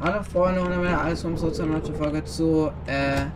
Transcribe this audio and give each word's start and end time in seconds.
Hallo 0.00 0.22
Freunde 0.22 0.60
und 0.60 0.80
wieder 0.80 1.00
alles 1.00 1.22
vom 1.22 1.36
Sozialen 1.36 1.82
Folge 1.82 2.24
zu, 2.24 2.70
äh... 2.86 3.26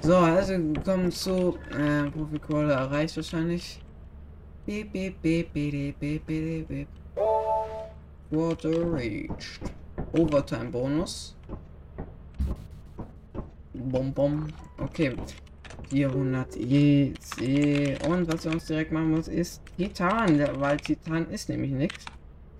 So, 0.00 0.16
also 0.16 0.54
willkommen 0.54 1.12
zu, 1.12 1.58
äh, 1.78 2.10
Profi-Call 2.10 2.70
erreicht 2.70 3.14
wahrscheinlich. 3.14 3.78
Beep, 4.64 4.90
beep, 4.90 5.20
beep, 5.20 5.52
beep, 5.52 6.00
beep, 6.00 6.26
beep, 6.26 6.66
beep. 6.66 6.88
Water 8.30 8.90
reached. 8.94 9.60
Overtime-Bonus. 10.12 11.36
Bom, 13.74 14.12
bom. 14.12 14.46
Okay. 14.78 15.14
400 15.90 16.56
EC. 16.56 18.06
Und 18.06 18.30
was 18.30 18.44
wir 18.44 18.52
uns 18.52 18.66
direkt 18.66 18.92
machen 18.92 19.12
muss, 19.12 19.28
ist 19.28 19.62
Titan. 19.76 20.38
Weil 20.60 20.76
Titan 20.78 21.30
ist 21.30 21.48
nämlich 21.48 21.70
nichts. 21.70 22.04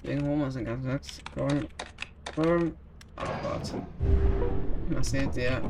Deswegen 0.03 0.27
holen 0.27 0.39
wir 0.39 0.47
uns 0.47 0.55
den 0.55 0.65
ganzen 0.65 0.85
Satz. 0.85 1.21
Komm. 1.35 2.73
warte. 3.17 3.75
Was 4.91 5.11
seht 5.11 5.37
ihr? 5.37 5.61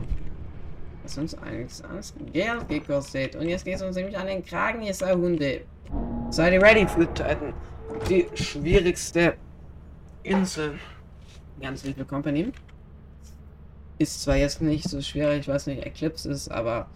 Was 1.02 1.18
uns 1.18 1.34
einiges 1.34 1.82
ans 1.82 2.15
Geld 2.32 2.68
gekostet. 2.68 3.37
Und 3.37 3.48
jetzt 3.48 3.65
geht 3.65 3.76
es 3.76 3.82
uns 3.82 3.96
nämlich 3.96 4.16
an 4.16 4.26
den 4.26 4.45
Kragen 4.45 4.82
dieser 4.82 5.16
Hunde. 5.16 5.62
Seid 6.30 6.52
ihr 6.52 6.62
ready 6.62 6.87
für 6.87 7.12
Titan? 7.15 7.54
Die 8.09 8.26
schwierigste 8.34 9.34
Insel 10.23 10.79
ganz 11.60 11.84
Little 11.84 12.04
Company. 12.04 12.52
Ist 13.98 14.22
zwar 14.22 14.36
jetzt 14.36 14.62
nicht 14.62 14.88
so 14.88 15.00
schwer, 15.00 15.37
ich 15.37 15.48
weiß 15.48 15.66
nicht, 15.66 15.84
Eclipse 15.84 16.30
ist, 16.30 16.48
aber 16.48 16.88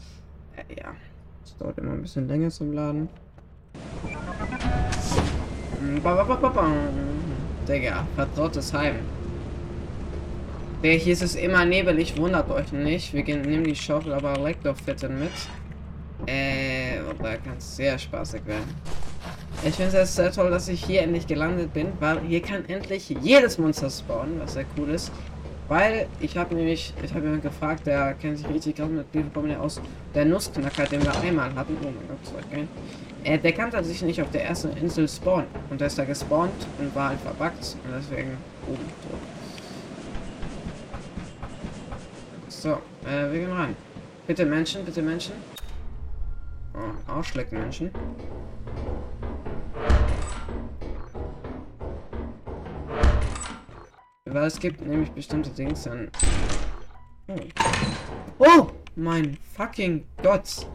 äh, 0.57 0.81
ja, 0.81 0.95
es 1.45 1.57
dauert 1.57 1.79
immer 1.79 1.93
ein 1.93 2.03
bisschen 2.03 2.29
länger 2.29 2.51
zum 2.51 2.73
Laden. 2.73 3.09
Digga, 7.69 8.07
vertrautes 8.15 8.73
Heim. 8.73 8.97
Der 10.83 10.95
hier 10.95 11.13
ist 11.13 11.23
es 11.23 11.35
immer 11.37 11.65
nebelig, 11.65 12.17
wundert 12.17 12.51
euch 12.51 12.73
nicht. 12.73 13.13
Wir 13.15 13.23
gehen, 13.23 13.43
nehmen 13.43 13.65
die 13.65 13.77
Schaufel 13.77 14.13
aber 14.13 14.33
Elektrofitten 14.33 15.19
mit. 15.19 15.31
Äh, 16.27 17.01
und 17.09 17.23
da 17.23 17.37
kann 17.37 17.57
es 17.59 17.77
sehr 17.77 17.99
spaßig 17.99 18.45
werden. 18.47 18.75
Ich 19.65 19.77
finde 19.77 19.97
es 19.97 20.17
sehr 20.17 20.33
toll, 20.33 20.51
dass 20.51 20.67
ich 20.67 20.85
hier 20.85 21.03
endlich 21.03 21.25
gelandet 21.25 21.73
bin, 21.73 21.93
weil 22.01 22.21
hier 22.23 22.43
kann 22.43 22.69
endlich 22.69 23.11
jedes 23.23 23.59
Monster 23.59 23.89
spawnen, 23.91 24.41
was 24.41 24.55
sehr 24.55 24.65
cool 24.77 24.91
ist. 24.91 25.13
Weil 25.69 26.09
ich 26.19 26.37
habe 26.37 26.57
nämlich, 26.57 26.93
ich 27.01 27.11
habe 27.15 27.21
jemanden 27.21 27.43
gefragt, 27.43 27.87
der 27.87 28.15
kennt 28.15 28.39
sich 28.39 28.49
richtig 28.49 28.77
gut 28.77 28.91
mit 28.91 29.13
Briefen 29.13 29.33
kommen 29.33 29.57
aus, 29.57 29.81
der 30.17 30.25
Nussknacker, 30.25 30.85
den 30.87 31.05
wir 31.05 31.15
einmal 31.21 31.55
hatten. 31.55 31.77
Oh 31.81 31.85
mein 31.85 32.09
Gott, 32.09 32.35
war 32.35 32.43
geil. 32.51 32.67
Äh, 33.23 33.39
der 33.39 33.53
kann 33.53 33.71
tatsächlich 33.71 34.03
nicht 34.03 34.23
auf 34.23 34.31
der 34.33 34.45
ersten 34.45 34.77
Insel 34.77 35.09
spawnen. 35.09 35.47
Und 35.71 35.81
der 35.81 35.87
ist 35.87 35.97
da 35.97 36.05
gespawnt 36.05 36.67
und 36.81 36.93
war 36.97 37.11
halt 37.11 37.21
verbuggt. 37.21 37.77
Und 37.85 37.95
deswegen 37.97 38.37
oben 38.67 38.79
tot. 38.79 39.21
So, 42.49 42.73
äh, 43.09 43.31
wir 43.31 43.39
gehen 43.39 43.53
rein. 43.53 43.77
Bitte 44.27 44.45
Menschen, 44.45 44.85
bitte 44.85 45.03
Menschen. 45.03 45.35
Oh, 46.75 47.13
Arschlecken 47.13 47.61
Menschen. 47.61 47.93
Weil 54.33 54.47
es 54.47 54.59
gibt 54.59 54.81
nämlich 54.81 55.11
bestimmte 55.11 55.51
Dings 55.51 55.83
dann. 55.83 56.11
Oh. 57.29 57.37
oh! 58.39 58.67
Mein 58.97 59.37
fucking 59.57 60.05
Gott! 60.23 60.67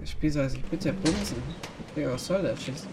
Das 0.00 0.10
Spiel 0.10 0.30
soll 0.30 0.48
sich 0.48 0.62
bitte 0.64 0.94
bumsen. 0.94 1.42
Okay, 1.90 2.06
was 2.06 2.26
soll 2.26 2.42
das? 2.42 2.62
Schiss? 2.62 2.86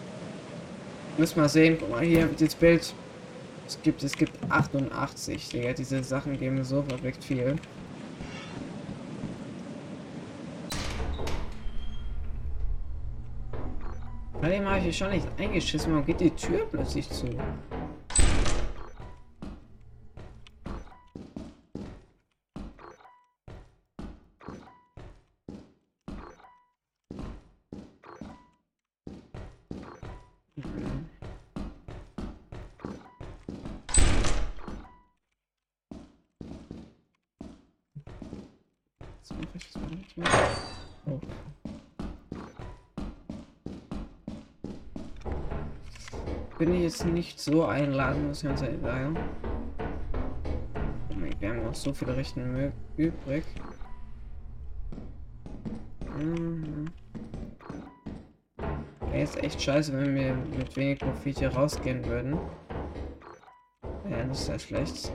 Muss 1.18 1.36
mal 1.38 1.48
sehen, 1.48 1.78
guck 1.80 1.90
mal 1.90 2.04
hier, 2.04 2.28
das 2.38 2.56
Bild. 2.56 2.94
Es 3.66 3.82
gibt, 3.82 4.04
es 4.04 4.14
gibt 4.14 4.34
88, 4.50 5.50
Digga. 5.50 5.74
Diese 5.74 6.04
Sachen 6.04 6.38
geben 6.38 6.64
so 6.66 6.84
verrückt 6.84 7.24
viel. 7.24 7.56
Bei 14.42 14.50
dem 14.50 14.70
habe 14.70 14.86
ich 14.86 14.98
schon 14.98 15.12
nicht 15.12 15.28
eingeschissen. 15.40 15.94
Warum 15.94 16.06
geht 16.06 16.20
die 16.20 16.30
Tür 16.32 16.68
plötzlich 16.70 17.10
zu? 17.10 17.28
Oh. 41.08 41.20
Bin 46.58 46.74
ich 46.76 46.84
jetzt 46.84 47.06
nicht 47.06 47.40
so 47.40 47.66
einladen, 47.66 48.28
muss 48.28 48.44
ich 48.44 48.50
ganz 48.50 48.62
ehrlich 48.62 48.82
sagen. 48.82 49.18
Oh 51.10 51.16
mein, 51.16 51.36
wir 51.40 51.50
haben 51.50 51.64
noch 51.64 51.76
so 51.76 51.94
viele 51.94 52.16
Richten 52.16 52.72
übrig. 52.98 53.44
Mhm. 56.18 56.86
Wäre 59.00 59.20
jetzt 59.20 59.44
echt 59.44 59.62
scheiße, 59.62 59.92
wenn 59.94 60.16
wir 60.16 60.36
mit 60.58 60.76
wenig 60.78 61.00
Profit 61.00 61.40
hier 61.40 61.54
rausgehen 61.54 62.06
würden. 62.06 62.38
Ja, 64.10 64.24
das 64.24 64.42
ist 64.42 64.48
ja 64.48 64.60
schlecht. 64.60 65.12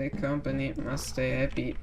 The 0.00 0.08
company 0.08 0.72
must 0.82 1.08
stay 1.08 1.32
happy. 1.32 1.76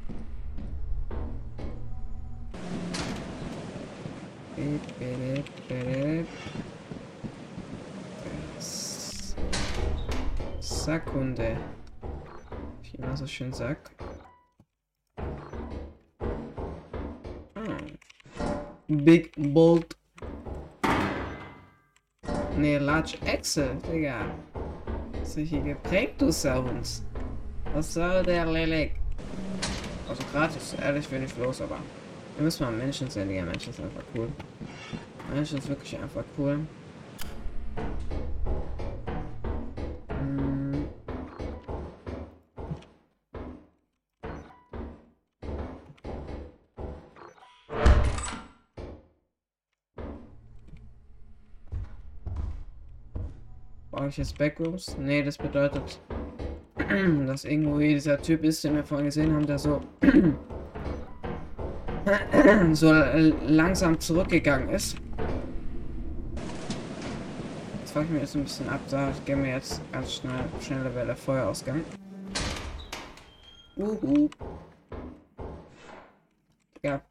Sackunde. 10.59 11.57
Wie 12.81 12.97
man 12.99 13.15
so 13.15 13.27
schön 13.27 13.53
sagt. 13.53 13.91
Big 18.87 19.31
Bolt. 19.37 19.95
Ne, 22.57 22.79
Large 22.79 23.19
Excel, 23.25 23.77
Digga. 23.93 24.25
Hier 25.35 25.61
geprägt, 25.61 26.19
du 26.19 26.31
Sounds? 26.31 27.06
Was 27.73 27.93
soll 27.93 28.23
der 28.23 28.45
Lelek? 28.45 28.95
Also 30.09 30.23
gratis, 30.31 30.75
ehrlich 30.81 31.11
ich 31.11 31.37
los, 31.37 31.61
aber 31.61 31.77
wir 32.35 32.43
müssen 32.43 32.63
mal 32.63 32.71
Menschen 32.71 33.09
sehen. 33.09 33.29
Ja, 33.29 33.43
Menschen 33.43 33.73
sind 33.73 33.85
einfach 33.85 34.03
cool. 34.15 34.29
Menschen 35.33 35.57
ist 35.57 35.67
wirklich 35.67 35.97
einfach 35.99 36.23
cool. 36.37 36.59
Hm. 40.07 40.87
Brauche 53.91 54.07
ich 54.07 54.17
jetzt 54.17 54.37
Backrooms? 54.37 54.95
Nee, 54.97 55.21
das 55.23 55.37
bedeutet 55.37 55.99
dass 57.27 57.45
irgendwo 57.45 57.79
dieser 57.79 58.21
Typ 58.21 58.43
ist, 58.43 58.63
den 58.63 58.75
wir 58.75 58.83
vorhin 58.83 59.05
gesehen 59.05 59.33
haben, 59.33 59.45
der 59.45 59.59
so 59.59 59.81
so 62.73 62.93
langsam 63.47 63.99
zurückgegangen 63.99 64.69
ist. 64.69 64.95
Jetzt 67.79 67.91
fange 67.91 68.05
ich 68.05 68.11
mir 68.11 68.19
jetzt 68.19 68.35
ein 68.35 68.43
bisschen 68.43 68.69
ab, 68.69 68.79
da 68.89 69.11
gehen 69.25 69.43
wir 69.43 69.51
jetzt 69.51 69.81
ganz 69.91 70.13
schnell, 70.13 70.45
schnelle 70.61 70.93
Welle 70.95 71.15
Feuerausgang. 71.15 71.83
Uhu. 73.75 74.29
Digga. 76.75 77.01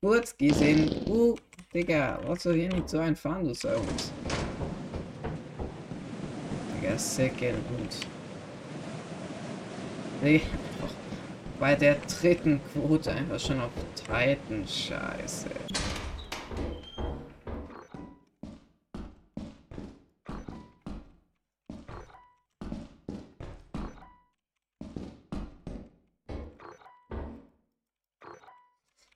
Kurz 0.00 0.36
gesehen. 0.36 0.90
Uh, 1.06 1.36
Digga, 1.74 2.20
was 2.26 2.42
soll 2.42 2.54
hier 2.54 2.68
nicht 2.68 2.88
so 2.88 2.98
ein 2.98 3.16
Fahren, 3.16 3.44
du 3.44 3.54
Servus? 3.54 4.12
Digga, 6.74 6.98
second 6.98 7.56
gut. 7.68 8.21
Nee. 10.22 10.40
bei 11.58 11.74
der 11.74 11.96
dritten 11.96 12.60
Quote 12.72 13.10
einfach 13.10 13.40
schon 13.40 13.60
auf 13.60 13.72
Titan. 13.96 14.64
Scheiße. 14.68 15.50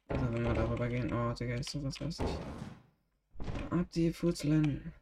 Also 0.09 0.32
wenn 0.32 0.43
wir 0.43 0.55
darüber 0.55 0.88
gehen, 0.88 1.12
oh 1.12 1.32
Digga, 1.35 1.55
ist 1.55 1.70
sowas 1.70 2.00
weiß 2.00 2.19
ich. 2.19 3.70
Ab 3.70 3.87
die 3.94 4.12
Fußlein. 4.12 4.93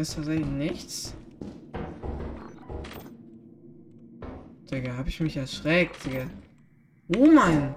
Hier 0.00 0.04
ist 0.04 0.14
tatsächlich 0.14 0.46
nichts. 0.46 1.14
Digga, 4.70 4.96
hab 4.96 5.06
ich 5.06 5.20
mich 5.20 5.36
erschreckt, 5.36 6.06
Digga. 6.06 6.26
Oh 7.14 7.26
mein! 7.26 7.74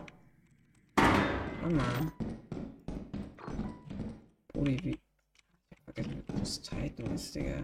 Oh 0.98 1.70
Mann. 1.70 2.14
Ui, 4.56 4.80
wie. 4.86 4.92
Ich 4.92 5.72
hab 5.72 5.84
vergessen, 5.84 6.24
wie 6.26 6.34
groß 6.34 6.62
Titan 6.62 7.14
ist, 7.14 7.36
Digga. 7.36 7.62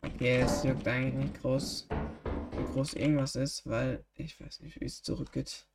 Okay, 0.00 0.40
es 0.40 0.64
wirkt 0.64 0.88
eigentlich 0.88 1.24
nicht 1.24 1.42
groß, 1.42 1.86
wie 2.52 2.72
groß 2.72 2.94
irgendwas 2.94 3.36
ist, 3.36 3.66
weil 3.66 4.02
ich 4.14 4.40
weiß 4.40 4.60
nicht, 4.60 4.80
wie 4.80 4.86
es 4.86 5.02
zurückgeht. 5.02 5.66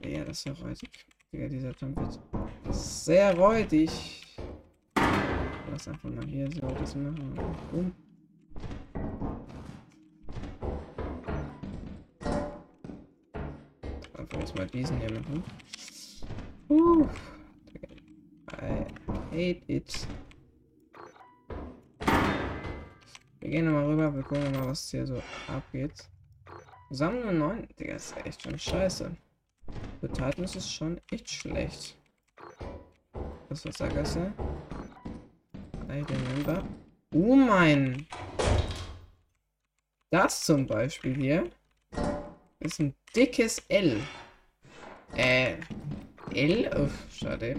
Ja, 0.00 0.24
das 0.26 0.36
ist 0.36 0.44
ja 0.44 0.52
räudig. 0.52 1.06
Digga, 1.36 1.48
dieser 1.48 1.72
Jump 1.78 1.98
wird 1.98 2.18
sehr 2.74 3.36
räudig. 3.36 4.24
Lass 5.70 5.86
einfach 5.86 6.08
mal 6.08 6.24
hier 6.24 6.50
so 6.50 6.66
das 6.66 6.96
machen. 6.96 7.38
Boom. 7.70 7.92
Einfach 14.14 14.40
erstmal 14.40 14.66
diesen 14.68 14.98
hier 14.98 15.12
machen. 15.12 15.44
Uh. 16.70 17.06
I 18.52 18.86
hate 19.30 19.62
it. 19.66 20.08
Wir 23.40 23.50
gehen 23.50 23.66
nochmal 23.66 23.84
rüber, 23.84 24.14
wir 24.14 24.22
gucken 24.22 24.52
mal, 24.52 24.68
was 24.68 24.90
hier 24.90 25.06
so 25.06 25.22
abgeht. 25.48 26.08
Sammlung 26.88 27.36
9, 27.36 27.68
Digga, 27.78 27.96
ist 27.96 28.16
echt 28.24 28.40
schon 28.40 28.58
scheiße. 28.58 29.14
Für 30.06 30.12
Titan 30.12 30.44
ist 30.44 30.54
es 30.54 30.70
schon 30.70 31.00
echt 31.10 31.28
schlecht. 31.28 31.96
Das 33.48 33.58
ist 33.58 33.66
Wassergasse. 33.66 34.32
I 35.88 36.04
remember. 36.04 36.64
Oh 37.12 37.34
mein. 37.34 38.06
Das 40.10 40.44
zum 40.44 40.64
Beispiel 40.64 41.16
hier 41.16 41.50
ist 42.60 42.78
ein 42.78 42.94
dickes 43.16 43.58
L. 43.66 44.00
Äh, 45.16 45.56
L? 46.32 46.84
Uff, 46.84 47.12
schade. 47.12 47.56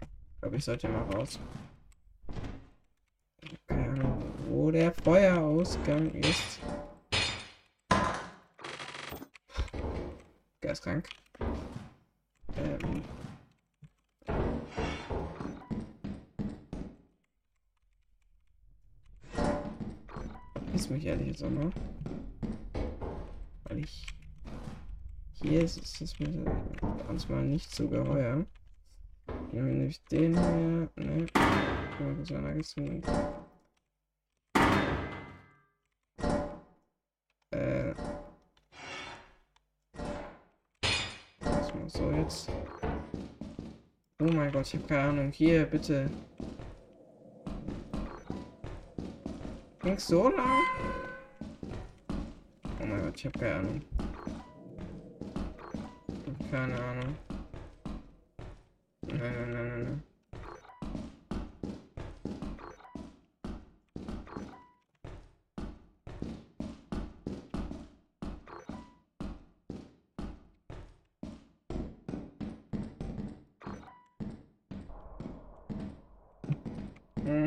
Ich 0.00 0.40
glaube, 0.40 0.56
ich 0.56 0.64
sollte 0.64 0.88
mal 0.88 1.02
raus 1.14 1.38
wo 4.62 4.70
der 4.70 4.92
Feuerausgang 4.92 6.12
ist. 6.12 6.60
Geistkrank. 10.60 11.08
Ähm. 12.56 13.02
Ist 20.72 20.90
mich 20.90 21.06
ehrlich 21.06 21.26
jetzt 21.26 21.42
auch 21.42 21.50
noch. 21.50 21.72
Weil 23.64 23.80
ich. 23.80 24.06
Hier 25.42 25.62
ist, 25.62 25.78
ist 25.78 26.00
es 26.00 26.20
mir 26.20 26.28
manchmal 27.08 27.42
nicht 27.42 27.74
so 27.74 27.88
geheuer. 27.88 28.46
Nehmen 29.50 29.66
wir 29.66 29.74
nämlich 29.74 30.04
den 30.04 30.38
hier. 30.38 30.88
Ne. 30.94 31.26
Das 32.20 32.30
war 32.30 32.62
So, 32.62 33.41
Gott, 44.62 44.74
ich 44.74 44.78
habe 44.78 44.86
keine 44.86 45.08
Ahnung. 45.08 45.32
Hier, 45.32 45.64
bitte. 45.64 46.08
Ging's 49.80 50.06
so 50.06 50.28
lang? 50.28 50.60
Oh 52.80 52.86
mein 52.86 53.02
Gott, 53.02 53.16
ich 53.16 53.26
habe 53.26 53.38
keine 53.40 53.54
Ahnung. 53.56 53.82
Keine 56.48 56.74
Ahnung. 56.80 57.16
Nein, 59.08 59.18
nein, 59.18 59.50
nein, 59.50 59.68
nein, 59.68 59.84
nein. 59.84 60.11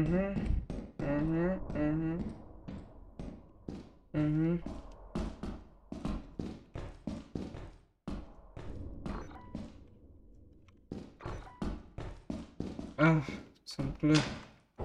Mhm. 0.05 0.35
Mhm. 0.99 1.59
Mhm. 1.73 2.23
Mhm. 4.13 4.63
Ach, 12.97 13.27
zum 13.65 13.93
Glück. 13.99 14.19
Oh 14.77 14.83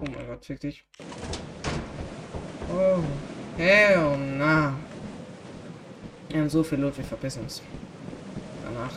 mein 0.00 0.26
Gott, 0.26 0.44
fick 0.46 0.60
dich. 0.60 0.84
Oh, 2.72 3.02
hell 3.58 4.16
na. 4.38 4.74
Wir 6.30 6.40
haben 6.40 6.48
so 6.48 6.62
viel 6.64 6.78
Loot, 6.78 6.96
wir 6.96 7.04
verpissen 7.04 7.42
uns. 7.42 7.62
Danach. 8.64 8.94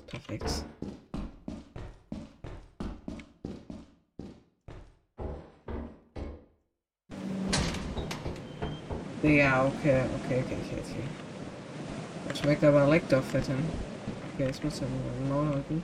Ist 0.00 0.06
perfekt. 0.06 0.64
Ja, 9.22 9.66
okay, 9.66 10.02
okay, 10.24 10.40
okay, 10.40 10.56
okay, 10.56 10.80
okay. 10.80 11.04
Das 12.28 12.38
schmeckt 12.38 12.64
aber 12.64 12.86
fett 13.20 13.46
hin. 13.46 13.56
Okay, 14.34 14.46
jetzt 14.46 14.64
muss 14.64 14.80
er 14.80 14.86
genau 15.22 15.44
halten. 15.52 15.82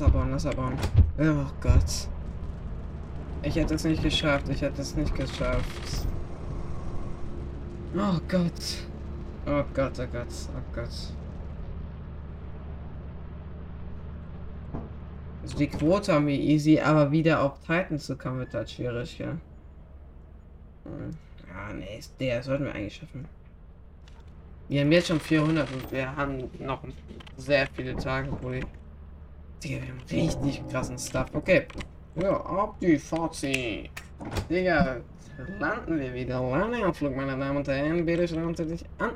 Lass 0.00 0.08
abbauen, 0.08 0.30
lass 0.30 0.46
abbauen. 0.46 0.78
Oh 1.18 1.50
Gott. 1.60 2.08
Ich 3.42 3.54
hätte 3.54 3.74
es 3.74 3.84
nicht 3.84 4.02
geschafft. 4.02 4.48
Ich 4.48 4.62
hätte 4.62 4.80
es 4.80 4.96
nicht 4.96 5.14
geschafft. 5.14 6.06
Oh 7.94 8.18
Gott. 8.26 8.86
Oh 9.46 9.62
Gott, 9.74 10.00
oh 10.00 10.06
Gott, 10.10 10.26
oh 10.56 10.74
Gott. 10.74 10.88
Also 15.42 15.58
die 15.58 15.66
Quote 15.66 16.14
haben 16.14 16.28
wir 16.28 16.38
easy, 16.38 16.80
aber 16.80 17.12
wieder 17.12 17.42
auf 17.42 17.58
Titan 17.60 17.98
zu 17.98 18.16
kommen 18.16 18.38
wird 18.38 18.54
halt 18.54 18.70
schwierig, 18.70 19.18
ja. 19.18 19.36
Ja, 20.86 21.74
nee, 21.74 22.00
der 22.18 22.42
sollten 22.42 22.64
wir 22.64 22.74
eigentlich 22.74 22.96
schaffen. 22.96 23.28
Wir 24.68 24.80
haben 24.80 24.92
jetzt 24.92 25.08
schon 25.08 25.20
400 25.20 25.70
und 25.70 25.92
wir 25.92 26.16
haben 26.16 26.48
noch 26.58 26.84
sehr 27.36 27.66
viele 27.74 27.94
Tage, 27.96 28.30
wo 28.40 28.48
die... 28.48 28.64
Digga, 29.62 29.82
wir 29.82 29.88
haben 29.88 30.00
richtig 30.10 30.68
krassen 30.68 30.98
Stuff. 30.98 31.26
Okay. 31.34 31.66
Ja, 32.16 32.40
ab 32.40 32.76
die 32.80 32.98
Fazit. 32.98 33.90
Digga, 34.48 35.00
landen 35.58 36.00
wir 36.00 36.14
wieder. 36.14 36.40
Landeanflug, 36.40 37.14
meine 37.14 37.38
Damen 37.38 37.58
und 37.58 37.68
Herren. 37.68 38.04
Bitte 38.06 38.26
schauen 38.26 38.54
Sie 38.54 38.66
dich 38.66 38.84
an. 38.98 39.12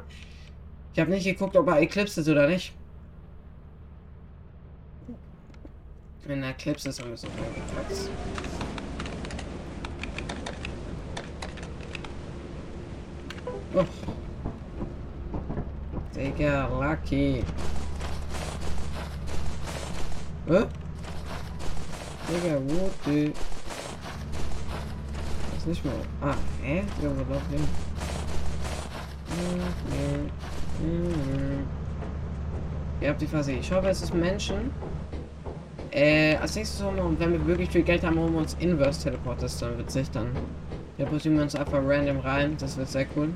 Ich 0.92 1.00
habe 1.00 1.10
nicht 1.10 1.24
geguckt, 1.24 1.56
ob 1.56 1.66
er 1.68 1.80
Eclipse 1.80 2.20
ist 2.20 2.28
oder 2.28 2.46
nicht. 2.46 2.74
Wenn 6.26 6.42
er 6.42 6.50
Eclipse 6.50 6.90
ist, 6.90 7.00
haben 7.00 7.10
wir 7.10 7.16
so 7.16 7.26
Platz. 7.28 8.08
Oh. 13.74 13.84
Digga, 16.14 16.68
Lucky. 16.68 17.42
Hä? 20.46 20.66
Digga, 22.28 22.60
wo 22.68 22.90
die... 23.06 23.32
Ist 25.56 25.66
nicht 25.66 25.84
mehr... 25.84 25.94
Ah, 26.20 26.34
hä? 26.62 26.82
Ja, 27.02 27.08
wo 27.08 27.32
läuft 27.32 27.50
hin? 27.50 27.66
Ihr 33.00 33.08
habt 33.08 33.22
die 33.22 33.26
Phase. 33.26 33.52
Ich 33.52 33.72
hoffe, 33.72 33.88
es 33.88 34.02
ist 34.02 34.14
Menschen. 34.14 34.70
Äh, 35.90 36.36
als 36.36 36.56
nächstes 36.56 36.84
holen 36.84 36.96
wir, 36.96 37.20
wenn 37.20 37.32
wir 37.32 37.46
wirklich 37.46 37.70
viel 37.70 37.82
Geld 37.82 38.04
haben, 38.04 38.18
holen 38.18 38.32
wir 38.32 38.40
uns 38.40 38.54
Inverse 38.60 39.02
Teleporters, 39.02 39.58
dann 39.58 39.78
witzig 39.78 40.10
dann. 40.10 40.28
Da 40.98 41.06
putzen 41.06 41.36
wir 41.36 41.42
uns 41.42 41.54
einfach 41.54 41.78
random 41.82 42.20
rein, 42.20 42.56
das 42.58 42.76
wird 42.76 42.88
sehr 42.88 43.06
cool. 43.16 43.30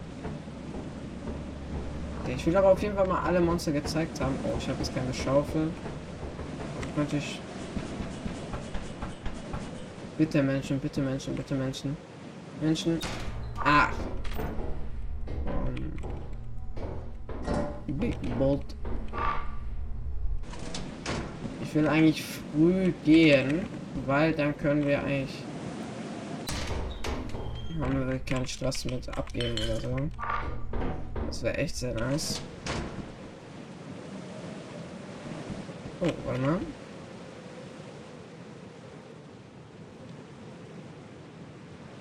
Ich 2.27 2.47
will 2.47 2.57
aber 2.57 2.69
auf 2.73 2.83
jeden 2.83 2.95
Fall 2.95 3.07
mal 3.07 3.23
alle 3.23 3.41
Monster 3.41 3.73
gezeigt 3.73 4.21
haben. 4.21 4.35
Oh, 4.45 4.57
ich 4.59 4.69
habe 4.69 4.79
jetzt 4.79 4.95
keine 4.95 5.15
Schaufel. 5.15 5.71
Könnte 6.99 7.19
ich... 7.19 7.41
Bitte 10.19 10.43
Menschen, 10.43 10.81
bitte 10.81 11.01
Menschen, 11.01 11.37
bitte 11.37 11.55
Menschen. 11.55 11.97
Menschen. 12.61 12.99
Ah. 13.65 13.91
Um. 15.47 15.93
Big 17.87 18.17
Bolt. 18.37 18.75
Ich 21.63 21.73
will 21.73 21.87
eigentlich 21.87 22.25
früh 22.25 22.93
gehen, 23.05 23.65
weil 24.05 24.33
dann 24.33 24.59
können 24.59 24.85
wir 24.85 24.99
eigentlich 24.99 25.45
haben 27.81 28.09
wir 28.09 28.19
keinen 28.19 28.49
Stress 28.49 28.85
mit 28.87 29.09
abgeben 29.17 29.55
oder 29.55 29.81
so. 29.81 29.97
Das 31.29 31.45
wäre 31.45 31.59
echt 31.59 31.77
sehr 31.77 31.95
nice. 31.95 32.43
Oh, 36.01 36.07
warte 36.27 36.41
mal. 36.41 36.61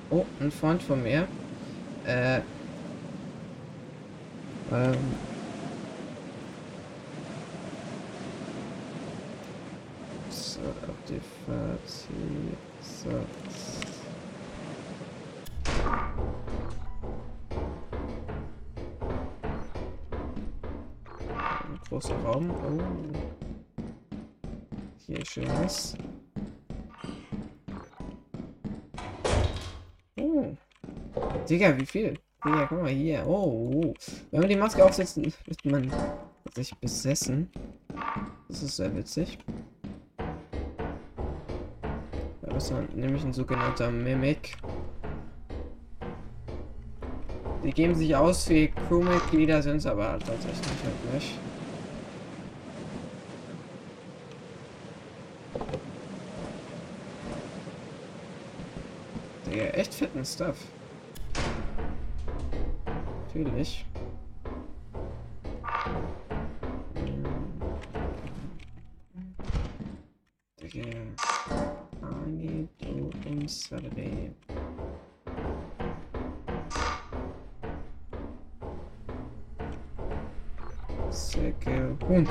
Oh, 0.10 0.26
ein 0.40 0.52
Freund 0.52 0.82
von 0.82 1.04
mir. 1.04 1.28
Äh. 2.06 2.38
Ähm. 4.72 4.98
So, 10.30 10.60
auf 10.62 10.96
die 11.10 11.20
Fazit. 11.46 12.08
So. 12.82 13.10
großer 21.90 22.16
Raum. 22.26 22.52
Oh. 22.52 22.82
Hier 25.06 25.26
schönes. 25.26 25.96
Oh. 26.00 26.07
Digga, 31.50 31.78
wie 31.80 31.86
viel? 31.86 32.20
Digga, 32.44 32.66
guck 32.68 32.82
mal 32.82 32.90
hier. 32.90 33.26
Oh, 33.26 33.72
oh. 33.74 33.94
Wenn 34.32 34.42
wir 34.42 34.50
die 34.50 34.56
Maske 34.58 34.84
aufsetzen, 34.84 35.34
wird 35.46 35.66
man 35.66 35.92
sich 36.54 36.76
besessen. 36.76 37.50
Das 38.50 38.64
ist 38.64 38.76
sehr 38.76 38.94
witzig. 38.96 39.40
Da 42.42 42.56
ist 42.56 42.70
dann 42.70 42.88
nämlich 42.94 43.24
ein 43.24 43.32
sogenannter 43.32 43.90
Mimic. 43.90 44.58
Die 47.64 47.72
geben 47.72 47.96
sich 47.96 48.14
aus 48.16 48.50
wie 48.50 48.68
Crewmitglieder, 48.88 49.62
sind 49.62 49.78
es 49.78 49.86
aber 49.86 50.10
halt 50.10 50.26
tatsächlich 50.26 50.68
halt 50.84 51.14
nicht. 51.14 51.40
Digga, 59.46 59.64
echt 59.64 59.94
fetten 59.94 60.26
Stuff. 60.26 60.58
Natürlich. 63.38 63.86
Digga. 70.60 70.82
Ani, 72.02 72.68
du 72.80 73.12
und 73.30 73.48
Saturday. 73.48 74.32
Säcke 81.12 81.96
Hund. 82.08 82.30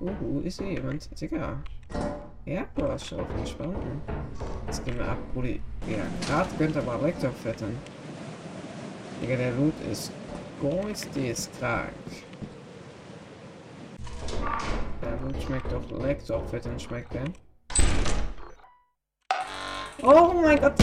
Uh, 0.00 0.40
ist 0.40 0.58
hier 0.58 0.72
jemand? 0.72 1.20
Digga. 1.20 1.62
Erdbeerschaufeln, 2.46 3.46
spannend. 3.46 3.76
Jetzt 4.66 4.84
gehen 4.86 4.96
wir 4.96 5.08
ab, 5.08 5.18
Brudi. 5.34 5.60
Ja, 5.86 6.06
gerade 6.26 6.48
könnte 6.56 6.78
aber 6.78 7.02
Rektor 7.02 7.30
fetten. 7.30 7.76
Digga, 9.20 9.36
der 9.36 9.52
Loot 9.52 9.74
ist 9.90 10.12
geisteskrank. 10.60 11.90
Der 15.02 15.16
Loot 15.22 15.42
schmeckt 15.42 15.72
doch 15.72 15.90
Lektor 16.02 16.44
fetten, 16.48 16.78
schmeckt 16.78 17.14
der. 17.14 17.24
Oh 20.02 20.34
mein 20.34 20.60
Gott! 20.60 20.74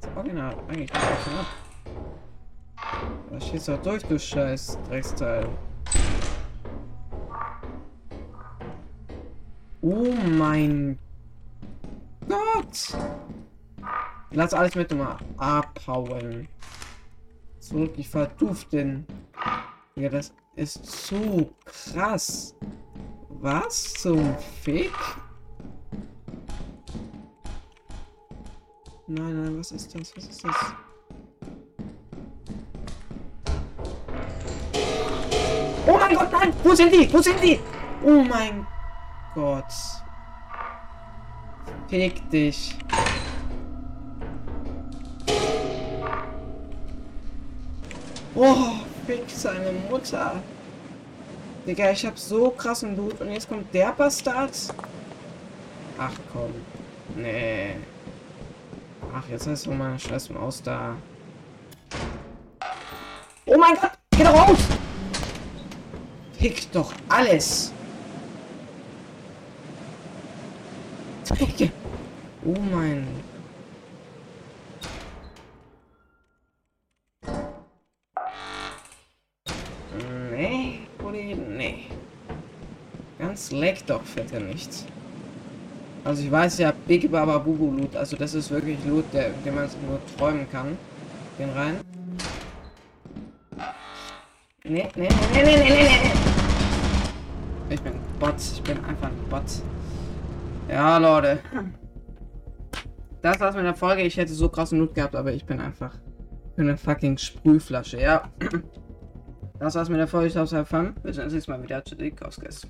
Das 0.00 0.16
Original 0.16 0.56
eigentlich 0.68 0.94
ab. 0.94 1.46
Da 3.30 3.40
schießt 3.40 3.68
doch 3.68 3.82
durch, 3.82 4.02
du 4.04 4.18
scheiß 4.18 4.78
Drecksteil. 4.88 5.46
Oh 9.82 10.14
mein 10.38 10.98
Gott! 12.26 12.96
Lass 14.34 14.52
alles 14.52 14.74
mit 14.74 14.92
mal 14.92 15.16
abhauen. 15.36 16.48
So, 17.60 17.86
die 17.86 18.02
verduften. 18.02 19.06
Ja, 19.94 20.08
das 20.08 20.34
ist 20.56 20.84
so 20.84 21.52
krass. 21.64 22.56
Was 23.28 23.94
zum 23.94 24.36
Fick? 24.62 24.92
Nein, 29.06 29.42
nein, 29.42 29.58
was 29.58 29.70
ist 29.70 29.94
das? 29.94 30.16
Was 30.16 30.24
ist 30.26 30.44
das? 30.44 30.56
Oh 35.86 35.96
mein 35.98 36.16
Gott, 36.16 36.32
nein! 36.32 36.52
Wo 36.64 36.74
sind 36.74 36.92
die? 36.92 37.12
Wo 37.12 37.20
sind 37.20 37.40
die? 37.40 37.60
Oh 38.02 38.24
mein. 38.24 38.66
Gott. 39.34 39.72
Fick 41.88 42.28
dich. 42.30 42.76
Oh, 48.34 48.72
fick 49.06 49.24
seine 49.28 49.72
Mutter. 49.88 50.42
Digga, 51.66 51.90
ich 51.92 52.04
hab 52.04 52.18
so 52.18 52.50
krassen 52.50 52.94
Blut 52.94 53.20
und 53.20 53.30
jetzt 53.30 53.48
kommt 53.48 53.72
der 53.72 53.92
Bastard. 53.92 54.52
Ach 55.98 56.12
komm. 56.32 56.52
Nee. 57.16 57.76
Ach, 59.14 59.22
jetzt 59.30 59.46
ist 59.46 59.62
so 59.62 59.70
meine 59.70 59.98
scheiß 59.98 60.30
Maus 60.30 60.62
da. 60.62 60.96
Oh 63.46 63.56
mein 63.56 63.74
Gott! 63.74 63.92
Geh 64.10 64.24
doch 64.24 64.48
raus! 64.48 64.58
Pick 66.38 66.72
doch 66.72 66.92
alles. 67.08 67.72
Picke. 71.34 71.70
Oh 72.44 72.54
mein. 72.70 73.23
Buddy, 81.14 81.34
nee. 81.34 81.86
Ganz 83.20 83.52
leck 83.52 83.86
doch, 83.86 84.02
fährt 84.02 84.32
er 84.32 84.40
nicht. 84.40 84.68
Also 86.02 86.24
ich 86.24 86.30
weiß 86.30 86.58
ja, 86.58 86.72
Big 86.88 87.08
Baba 87.10 87.38
Bubu 87.38 87.70
Loot, 87.70 87.94
also 87.94 88.16
das 88.16 88.34
ist 88.34 88.50
wirklich 88.50 88.84
Loot, 88.84 89.04
der, 89.12 89.30
den 89.44 89.54
man 89.54 89.68
nur 89.86 90.00
träumen 90.18 90.50
kann. 90.50 90.76
Gehen 91.38 91.50
rein. 91.50 91.76
Nee, 94.64 94.88
nee, 94.96 95.08
nee, 95.32 95.42
nee, 95.44 95.44
nee, 95.44 95.56
nee, 95.56 95.88
nee. 97.68 97.74
Ich 97.74 97.80
bin 97.80 97.92
Bot, 98.18 98.34
ich 98.38 98.62
bin 98.62 98.84
einfach 98.84 99.06
ein 99.06 99.28
Bot. 99.30 99.44
Ja, 100.68 100.98
Leute. 100.98 101.38
Das 103.22 103.38
war's 103.38 103.54
mit 103.54 103.64
der 103.64 103.74
Folge. 103.74 104.02
Ich 104.02 104.16
hätte 104.16 104.34
so 104.34 104.48
krassen 104.48 104.80
Loot 104.80 104.94
gehabt, 104.94 105.14
aber 105.14 105.32
ich 105.32 105.46
bin 105.46 105.60
einfach 105.60 105.96
eine 106.56 106.76
fucking 106.76 107.18
Sprühflasche, 107.18 108.00
ja. 108.00 108.28
Das 109.64 109.76
war's 109.76 109.88
mit 109.88 109.98
der 109.98 110.06
Folge. 110.06 110.26
Ich 110.26 110.36
hoffe, 110.36 110.44
es 110.44 110.52
hat 110.52 110.68
Fun. 110.68 110.94
Wir 111.02 111.14
sehen 111.14 111.24
uns 111.24 111.32
nächstes 111.32 111.48
Mal 111.48 111.62
wieder 111.62 111.82
zu 111.82 111.96
Dick 111.96 112.20
Ausgäste. 112.20 112.60